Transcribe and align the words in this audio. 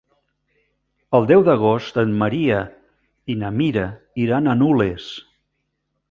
El 1.17 1.27
deu 1.31 1.43
d'agost 1.49 1.99
en 2.03 2.15
Maria 2.23 2.61
i 3.33 3.35
na 3.41 3.51
Mira 3.59 3.83
iran 4.23 4.47
a 4.47 4.55
Nules. 4.63 5.11